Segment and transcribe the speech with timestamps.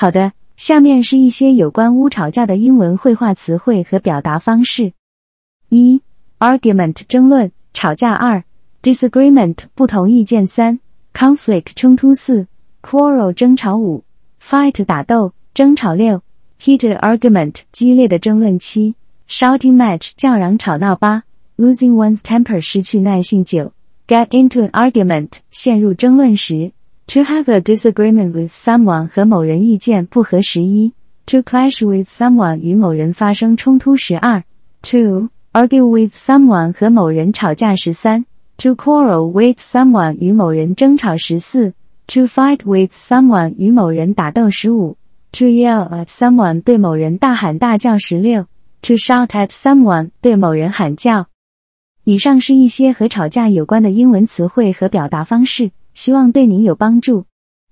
[0.00, 4.94] 好的，下面是一些有关乌吵架的英文绘画词汇和表达方式：
[5.68, 6.00] 一、
[6.38, 8.42] argument 争论、吵架；二、
[8.82, 10.80] disagreement 不同意见；三、
[11.12, 12.46] conflict 冲突；四、
[12.80, 14.02] quarrel 争吵；五、
[14.42, 16.22] fight 打斗、争吵；六、
[16.58, 18.94] heated argument 激烈的争论；七、
[19.28, 21.24] shouting match 叫嚷吵闹；八、
[21.58, 23.74] losing one's temper 失去耐性；九、
[24.08, 26.72] get into an argument 陷入争论时。
[27.10, 30.92] To have a disagreement with someone 和某人意见不合十一
[31.26, 34.44] ；To clash with someone 与某人发生冲突十二
[34.84, 38.26] ；To argue with someone 和某人吵架十三
[38.58, 41.74] ；To quarrel with someone 与某人争吵十四
[42.06, 44.96] ；To fight with someone 与某人打斗十五
[45.32, 48.46] ；To yell at someone 对某人大喊大叫十六
[48.82, 51.26] ；To shout at someone 对某人喊叫。
[52.04, 55.72] 以上是一些和吵架有关的英文词汇和表达方式。
[55.94, 57.26] 希望对您有帮助，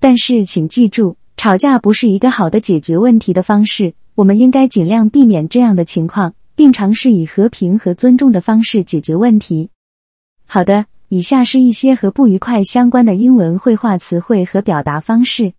[0.00, 3.94] 但是请记住，吵架不是一个好的解决问题的方式。
[4.14, 9.70] 我们应该尽量避免这样的情况，并尝试以和平和尊重的方式解决问题。
[10.46, 15.52] 好的，以下是一些和不愉快相关的英文绘画词汇和表达方式：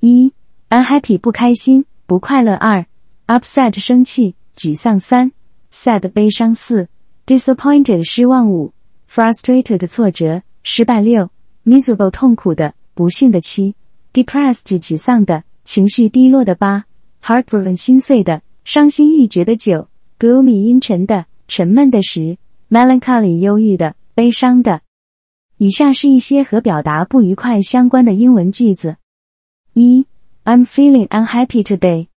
[0.00, 0.32] 一、
[0.70, 2.86] unhappy 不开心、不快乐；二、
[3.26, 5.32] upset 生气、沮丧；三、
[5.70, 6.88] sad 悲伤；四、
[7.26, 8.72] disappointed 失望；五、
[9.10, 11.28] frustrated 挫折、失败；六。
[11.64, 13.74] Miserable 痛苦的、不幸的七
[14.12, 16.84] ；depressed 沮丧的、情绪低落的八
[17.22, 22.36] ；heartbroken 心碎的、伤心欲绝的九；gloomy 阴沉的、沉闷的十
[22.70, 24.82] ；melancholy 忧郁的、悲伤的。
[25.56, 28.96] 以下是一些和表达不愉快相关的英文句子：
[29.72, 30.06] 一
[30.44, 32.08] ，I'm feeling unhappy today。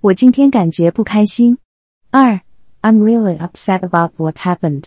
[0.00, 1.58] 我今天感觉不开心。
[2.10, 2.40] 二
[2.82, 4.84] ，I'm really upset about what happened。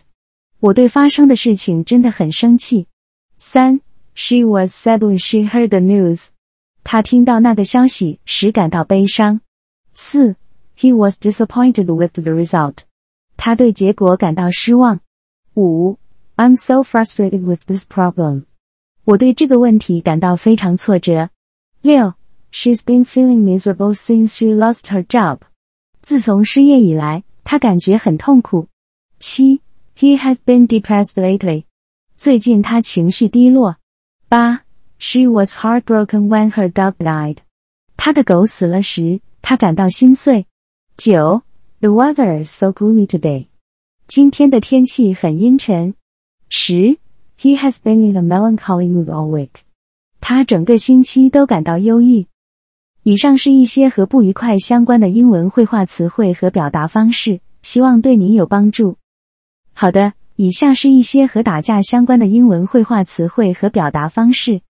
[0.60, 2.88] 我对发生的事情真的很生气。
[3.38, 3.80] 三。
[4.19, 6.29] She was sad when she heard the news.
[6.85, 9.41] 她听到那个消息时感到悲伤。
[9.91, 10.37] 四，
[10.79, 12.79] He was disappointed with the result.
[13.37, 15.01] 他对结果感到失望。
[15.55, 15.99] 五，
[16.37, 18.45] I'm so frustrated with this problem.
[19.05, 21.31] 我对这个问题感到非常挫折。
[21.81, 22.15] 六，
[22.53, 25.41] She's been feeling miserable since she lost her job.
[26.01, 28.69] 自从失业以来，她感觉很痛苦。
[29.19, 29.61] 七，
[29.99, 31.65] He has been depressed lately.
[32.17, 33.77] 最近他情绪低落。
[34.30, 34.62] 八
[35.00, 37.38] ，She was heartbroken when her dog died。
[37.98, 40.46] 她的狗死了时，她感到心碎。
[40.98, 41.42] 九
[41.80, 43.48] ，The weather is so gloomy today。
[44.08, 45.96] 今天的天气很阴沉。
[46.48, 47.00] 十
[47.40, 49.62] ，He has been in a melancholy mood all week。
[50.22, 52.28] 他整个星期都感到忧郁。
[53.02, 58.98] 以上是一些和不愉快相关的英文绘画词汇和表达方式，希望对您有帮助。
[59.74, 60.14] 好的。
[60.42, 64.62] 以下是一些和打架相关的英文绘画词汇和表达方式：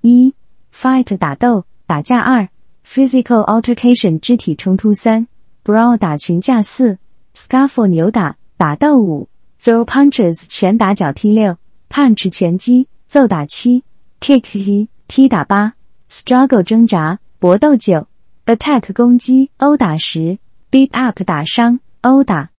[0.00, 0.32] 一、
[0.72, 2.48] fight 打斗、打架；二、
[2.86, 5.26] physical altercation 肢体冲突；三、
[5.64, 6.98] brawl 打群架；四、
[7.34, 9.28] scuffle 扭打、打斗；五、
[9.60, 11.56] throw punches 拳打脚踢；六、
[11.90, 13.82] punch 拳击、揍打；七、
[14.20, 15.74] kick 踢打；八、
[16.08, 18.06] struggle 挣扎、搏斗；九、
[18.46, 20.38] attack 攻击、殴打；十、
[20.70, 22.51] beat up 打伤、殴打。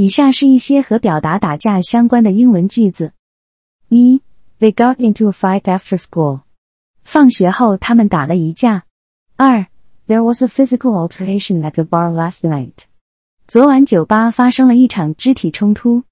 [0.00, 3.12] 以下是一些和表达打架相关的英文句子：
[3.88, 4.20] 一，
[4.60, 6.40] They got into a fight after school。
[7.02, 8.84] 放学后他们打了一架。
[9.36, 9.66] 二，
[10.06, 12.84] There was a physical altercation at the bar last night。
[13.48, 16.02] 昨晚酒吧发生了一场肢体冲突。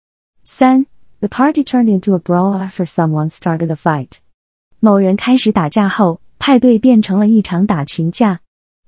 [0.44, 0.86] 三，
[1.20, 4.18] The party turned into a brawl after someone started a fight。
[4.80, 8.40] 某人开始打架后，派对变成了一场打群架。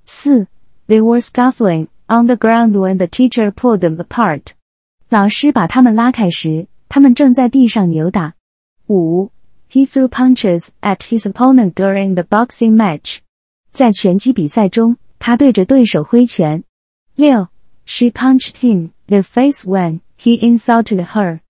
[0.04, 0.46] 四，
[0.86, 4.52] They were scuffling on the ground when the teacher pulled them apart。
[5.11, 8.35] 老师把他们拉开时，他们正在地上扭打。
[8.87, 9.29] 五
[9.69, 13.17] ，He threw punches at his opponent during the boxing match。
[13.73, 16.63] 在拳击比赛中，他对着对手挥拳。
[17.15, 17.49] 六
[17.83, 21.41] ，She punched him the face when he insulted her。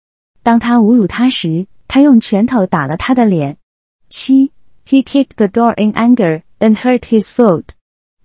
[0.42, 3.58] 当他侮辱她时，他用拳头打了她的脸。
[4.10, 4.52] 七
[4.88, 7.66] ，He kicked the door in anger and hurt his foot。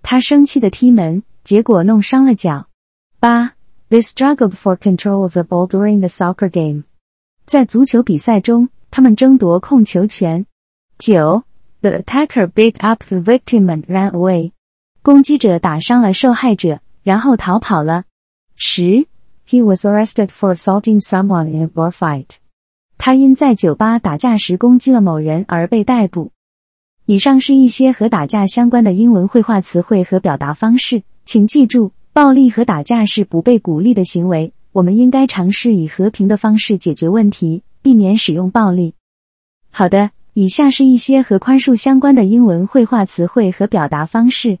[0.01, 2.69] 他生气的踢门，结果弄伤了脚。
[3.19, 3.56] 八。
[3.89, 6.83] They struggled for control of the ball during the soccer game.
[7.45, 10.45] 在足球比赛中，他们争夺控球权。
[10.99, 11.43] 九
[11.79, 14.51] ，The attacker beat up the victim and ran away.
[15.01, 18.03] 攻击者打伤了受害者，然后逃跑了。
[18.55, 19.07] 十
[19.47, 22.35] ，He was arrested for assaulting someone in a bar fight.
[22.97, 26.31] 他因在酒吧打架时攻击了某人而被逮捕。
[27.05, 31.93] 以上是一些和打架相关的英文绘画词汇和表达方式，请记住。
[32.17, 34.51] 暴力和打架是不被鼓励的行为。
[34.71, 38.95] 我们应该尝试以和平的方式解决问题，避免使用暴力。
[39.69, 44.57] 好的，以下是一些和宽恕相关的英文绘画词汇和表达方式：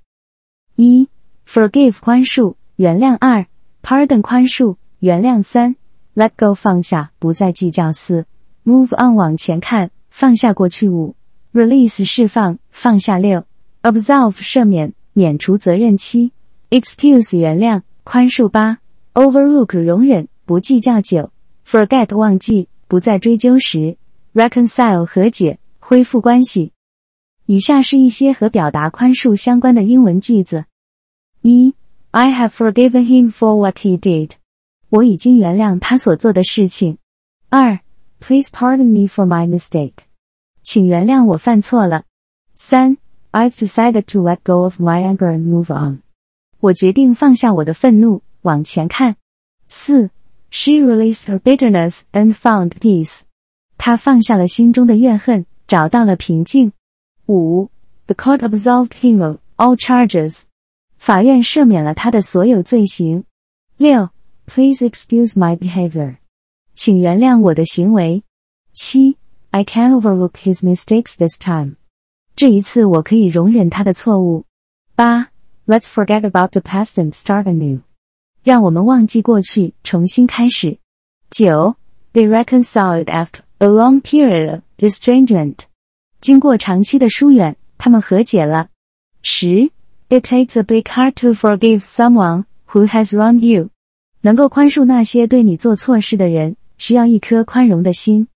[0.75, 1.09] 一、
[1.47, 3.47] forgive 宽恕、原谅；二、
[3.81, 5.75] pardon 宽恕、原谅；三、
[6.13, 8.27] let go 放下、不再计较；四、
[8.63, 11.15] move on 往前看、放下过去；五、
[11.51, 13.45] release 释放、放下；六、
[13.81, 16.31] absolve 赦免、免除责任；七、
[16.69, 18.79] excuse 原谅、宽恕；八、
[19.13, 21.31] overlook 容忍、不计较；九、
[21.65, 23.97] forget 忘记、不再追究；十、
[24.33, 26.71] reconcile 和解、恢复关系。
[27.45, 30.65] 以下是一些和表达宽恕相关的英文句子：
[31.41, 31.73] 一、
[32.11, 34.31] I have forgiven him for what he did。
[34.89, 36.97] 我已经原谅他所做的事情。
[37.49, 37.79] 二、
[38.19, 39.93] Please pardon me for my mistake。
[40.63, 42.03] 请原谅我犯错了。
[42.55, 42.97] 三、
[43.31, 46.01] I've decided to let go of my anger and move on。
[46.60, 49.16] 我决定放下我的愤怒，往前看。
[49.68, 50.10] 四、
[50.50, 53.20] She released her bitterness and found peace。
[53.78, 56.72] 她放下了心中的怨恨，找到了平静。
[57.26, 57.68] 五，
[58.06, 60.42] The court absolved him of all charges。
[60.98, 63.24] 法院赦免了他的所有罪行。
[63.76, 64.10] 六，
[64.46, 66.16] Please excuse my behavior。
[66.74, 68.22] 请原谅我的行为。
[68.72, 69.16] 七，
[69.50, 71.76] I can overlook his mistakes this time。
[72.36, 74.44] 这一次我可以容忍他的错误。
[74.94, 75.30] 八
[75.66, 77.80] ，Let's forget about the past and start anew。
[78.42, 80.78] 让我们忘记过去，重新开始。
[81.30, 81.76] 九，
[82.12, 85.58] They reconciled after a long period of estrangement。
[86.20, 88.68] 经过长期的疏远，他们和解了。
[89.22, 89.70] 十，
[90.08, 93.70] It takes a big heart to forgive someone who has wronged you。
[94.20, 98.28] 能够宽恕那些对你做错事的人，需要一颗宽容的心。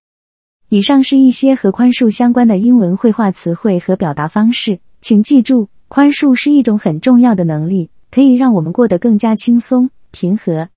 [0.69, 10.70] 以上是一些和宽恕相关的英文绘画词汇和表达方式，请记住， 宽恕是一种很重要的能力，可以让我们过得更加轻松、平和。